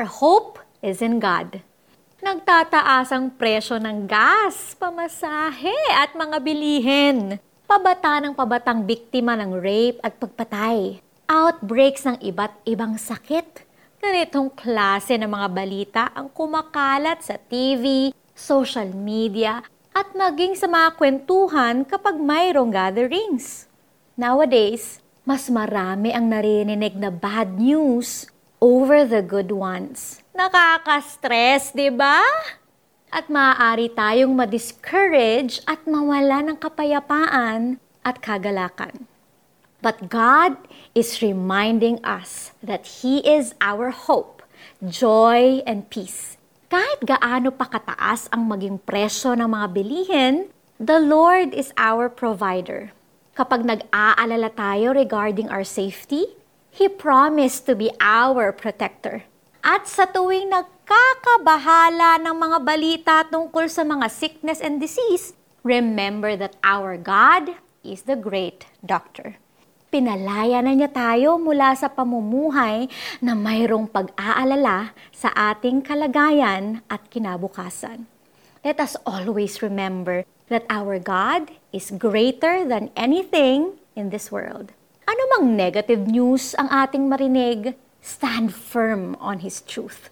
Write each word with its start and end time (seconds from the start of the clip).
Our 0.00 0.08
hope 0.08 0.56
is 0.80 1.04
in 1.04 1.20
God. 1.20 1.60
Nagtataas 2.24 3.12
ang 3.12 3.36
presyo 3.36 3.76
ng 3.76 4.08
gas, 4.08 4.72
pamasahe 4.80 5.76
at 5.92 6.16
mga 6.16 6.40
bilihin. 6.40 7.36
Pabata 7.68 8.16
ng 8.24 8.32
pabatang 8.32 8.80
biktima 8.80 9.36
ng 9.36 9.60
rape 9.60 10.00
at 10.00 10.16
pagpatay. 10.16 11.04
Outbreaks 11.28 12.08
ng 12.08 12.16
iba't 12.16 12.64
ibang 12.64 12.96
sakit. 12.96 13.68
Ganitong 14.00 14.48
klase 14.56 15.20
ng 15.20 15.28
mga 15.28 15.48
balita 15.52 16.02
ang 16.16 16.32
kumakalat 16.32 17.20
sa 17.20 17.36
TV, 17.36 18.08
social 18.32 18.96
media, 18.96 19.60
at 19.92 20.16
maging 20.16 20.56
sa 20.56 20.64
mga 20.64 20.96
kwentuhan 20.96 21.84
kapag 21.84 22.16
mayroong 22.16 22.72
gatherings. 22.72 23.68
Nowadays, 24.16 25.04
mas 25.28 25.52
marami 25.52 26.08
ang 26.16 26.24
narinig 26.24 26.96
na 26.96 27.12
bad 27.12 27.60
news 27.60 28.32
over 28.60 29.08
the 29.08 29.24
good 29.24 29.50
ones. 29.50 30.20
Nakaka-stress, 30.36 31.72
di 31.72 31.88
ba? 31.88 32.20
At 33.10 33.26
maaari 33.26 33.90
tayong 33.90 34.36
ma-discourage 34.36 35.64
at 35.66 35.82
mawala 35.88 36.44
ng 36.46 36.56
kapayapaan 36.60 37.80
at 38.06 38.16
kagalakan. 38.22 39.08
But 39.80 40.12
God 40.12 40.60
is 40.92 41.24
reminding 41.24 42.04
us 42.04 42.52
that 42.60 43.00
He 43.00 43.24
is 43.24 43.56
our 43.64 43.90
hope, 43.90 44.44
joy, 44.84 45.64
and 45.64 45.88
peace. 45.88 46.36
Kahit 46.70 47.02
gaano 47.02 47.50
pa 47.50 47.66
kataas 47.66 48.30
ang 48.30 48.46
maging 48.46 48.78
presyo 48.84 49.34
ng 49.34 49.48
mga 49.50 49.66
bilihin, 49.74 50.34
the 50.78 51.00
Lord 51.00 51.56
is 51.56 51.74
our 51.80 52.12
provider. 52.12 52.92
Kapag 53.34 53.64
nag-aalala 53.64 54.52
tayo 54.52 54.92
regarding 54.92 55.48
our 55.48 55.64
safety, 55.64 56.39
He 56.70 56.86
promised 56.86 57.66
to 57.66 57.74
be 57.74 57.90
our 57.98 58.54
protector. 58.54 59.26
At 59.60 59.90
sa 59.90 60.06
tuwing 60.06 60.54
nagkakabahala 60.54 62.22
ng 62.22 62.36
mga 62.38 62.58
balita 62.62 63.16
tungkol 63.26 63.66
sa 63.66 63.82
mga 63.82 64.06
sickness 64.08 64.62
and 64.62 64.78
disease, 64.78 65.34
remember 65.66 66.38
that 66.38 66.56
our 66.62 66.94
God 66.94 67.58
is 67.82 68.06
the 68.06 68.16
great 68.16 68.70
doctor. 68.86 69.36
Pinalaya 69.90 70.62
na 70.62 70.72
niya 70.72 70.94
tayo 70.94 71.36
mula 71.42 71.74
sa 71.74 71.90
pamumuhay 71.90 72.86
na 73.18 73.34
mayroong 73.34 73.90
pag-aalala 73.90 74.94
sa 75.10 75.34
ating 75.34 75.82
kalagayan 75.82 76.86
at 76.86 77.02
kinabukasan. 77.10 78.06
Let 78.62 78.78
us 78.78 78.94
always 79.02 79.58
remember 79.58 80.22
that 80.46 80.62
our 80.70 81.02
God 81.02 81.50
is 81.74 81.90
greater 81.90 82.62
than 82.62 82.94
anything 82.94 83.74
in 83.98 84.14
this 84.14 84.30
world 84.30 84.70
ano 85.10 85.22
mang 85.34 85.58
negative 85.58 86.06
news 86.06 86.54
ang 86.54 86.70
ating 86.70 87.10
marinig, 87.10 87.74
stand 87.98 88.54
firm 88.54 89.18
on 89.18 89.42
His 89.42 89.58
truth. 89.66 90.06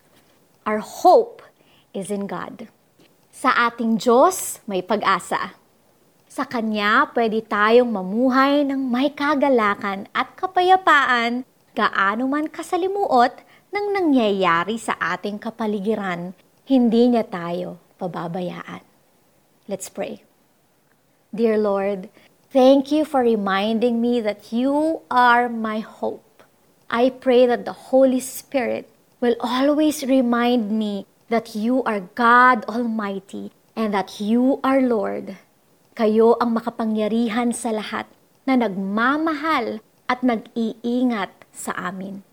Our 0.67 0.83
hope 0.83 1.39
is 1.95 2.11
in 2.11 2.27
God. 2.27 2.67
Sa 3.31 3.55
ating 3.55 4.03
Diyos, 4.03 4.59
may 4.67 4.83
pag-asa. 4.83 5.55
Sa 6.27 6.43
Kanya, 6.43 7.07
pwede 7.15 7.47
tayong 7.47 7.95
mamuhay 7.95 8.67
ng 8.67 8.91
may 8.91 9.15
kagalakan 9.15 10.11
at 10.11 10.35
kapayapaan 10.35 11.47
gaano 11.79 12.27
man 12.27 12.51
kasalimuot 12.51 13.39
ng 13.71 13.87
nangyayari 13.95 14.83
sa 14.83 14.99
ating 14.99 15.39
kapaligiran, 15.39 16.35
hindi 16.67 17.07
niya 17.07 17.23
tayo 17.23 17.79
pababayaan. 18.03 18.83
Let's 19.71 19.87
pray. 19.87 20.27
Dear 21.31 21.55
Lord, 21.55 22.11
Thank 22.49 22.89
you 22.89 23.05
for 23.05 23.21
reminding 23.21 24.01
me 24.01 24.25
that 24.25 24.57
you 24.57 25.05
are 25.13 25.53
my 25.53 25.85
hope. 25.85 26.41
I 26.89 27.13
pray 27.13 27.45
that 27.45 27.69
the 27.69 27.93
Holy 27.93 28.25
Spirit 28.25 28.89
will 29.21 29.37
always 29.45 30.01
remind 30.01 30.73
me 30.73 31.05
that 31.29 31.53
you 31.53 31.85
are 31.85 32.09
God 32.17 32.65
Almighty 32.65 33.53
and 33.77 33.93
that 33.93 34.17
you 34.17 34.65
are 34.65 34.81
Lord. 34.81 35.37
Kayo 35.93 36.41
ang 36.41 36.57
makapangyarihan 36.57 37.53
sa 37.53 37.69
lahat 37.69 38.09
na 38.49 38.57
nagmamahal 38.57 39.85
at 40.09 40.25
nag-iingat 40.25 41.29
sa 41.53 41.77
amin. 41.77 42.25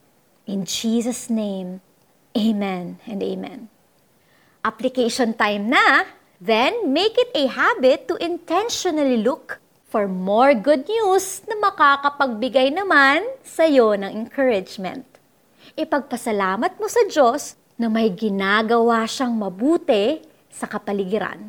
In 0.47 0.63
Jesus' 0.63 1.27
name, 1.27 1.83
Amen 2.31 3.03
and 3.03 3.19
Amen. 3.19 3.67
Application 4.63 5.35
time 5.35 5.67
na, 5.67 6.07
then 6.39 6.87
make 6.87 7.19
it 7.19 7.35
a 7.35 7.51
habit 7.51 8.07
to 8.07 8.15
intentionally 8.23 9.19
look 9.19 9.59
for 9.95 10.11
more 10.11 10.51
good 10.51 10.83
news 10.91 11.39
na 11.47 11.55
makakapagbigay 11.55 12.67
naman 12.67 13.23
sa 13.47 13.63
iyo 13.63 13.95
ng 13.95 14.27
encouragement. 14.27 15.07
Ipagpasalamat 15.79 16.75
mo 16.75 16.91
sa 16.91 17.07
Diyos 17.07 17.55
na 17.79 17.87
may 17.87 18.11
ginagawa 18.11 19.07
siyang 19.07 19.39
mabuti 19.39 20.19
sa 20.51 20.67
kapaligiran. 20.67 21.47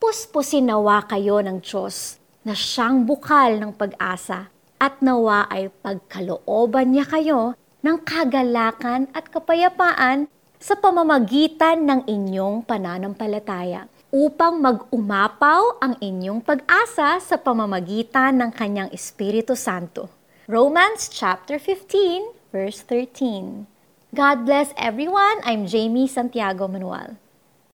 Puspusin 0.00 0.72
nawa 0.72 1.04
kayo 1.04 1.44
ng 1.44 1.60
Diyos 1.60 2.16
na 2.48 2.56
siyang 2.56 3.04
bukal 3.04 3.60
ng 3.60 3.76
pag-asa 3.76 4.48
at 4.80 4.96
nawa 5.04 5.44
ay 5.52 5.68
pagkalooban 5.84 6.96
niya 6.96 7.04
kayo 7.12 7.52
ng 7.84 7.96
kagalakan 8.00 9.12
at 9.12 9.28
kapayapaan 9.28 10.32
sa 10.56 10.80
pamamagitan 10.80 11.84
ng 11.84 12.08
inyong 12.08 12.64
pananampalataya 12.64 13.84
upang 14.10 14.58
mag-umapaw 14.58 15.78
ang 15.78 15.94
inyong 16.02 16.42
pag-asa 16.42 17.22
sa 17.22 17.36
pamamagitan 17.38 18.42
ng 18.42 18.50
kanyang 18.50 18.90
Espiritu 18.90 19.54
Santo. 19.54 20.10
Romans 20.50 21.06
chapter 21.06 21.62
15, 21.62 22.50
verse 22.50 22.82
13. 22.82 23.70
God 24.10 24.42
bless 24.42 24.74
everyone. 24.74 25.38
I'm 25.46 25.70
Jamie 25.70 26.10
Santiago 26.10 26.66
Manuel. 26.66 27.14